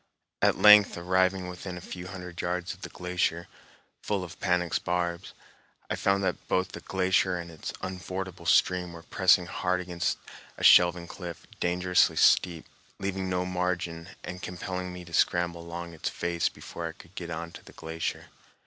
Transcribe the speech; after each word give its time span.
At 0.41 0.57
length 0.57 0.97
arriving 0.97 1.47
within 1.47 1.77
a 1.77 1.79
few 1.79 2.07
hundred 2.07 2.41
yards 2.41 2.73
of 2.73 2.81
the 2.81 2.89
glacier, 2.89 3.47
full 4.01 4.23
of 4.23 4.39
panax 4.39 4.83
barbs, 4.83 5.33
I 5.91 5.95
found 5.95 6.23
that 6.23 6.47
both 6.47 6.69
the 6.71 6.79
glacier 6.79 7.37
and 7.37 7.51
its 7.51 7.71
unfordable 7.83 8.47
stream 8.47 8.93
were 8.93 9.03
pressing 9.03 9.45
hard 9.45 9.79
against 9.79 10.17
a 10.57 10.63
shelving 10.63 11.05
cliff, 11.05 11.45
dangerously 11.59 12.15
steep, 12.15 12.65
leaving 12.97 13.29
no 13.29 13.45
margin, 13.45 14.09
and 14.23 14.41
compelling 14.41 14.91
me 14.91 15.05
to 15.05 15.13
scramble 15.13 15.61
along 15.61 15.93
its 15.93 16.09
face 16.09 16.49
before 16.49 16.87
I 16.87 16.93
could 16.93 17.13
get 17.13 17.29
on 17.29 17.51
to 17.51 17.63
the 17.63 17.73
glacier. 17.73 18.29